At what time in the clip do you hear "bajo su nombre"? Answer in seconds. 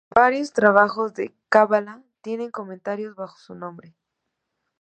3.13-3.93